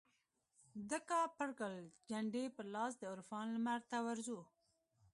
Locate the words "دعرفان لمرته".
3.03-3.97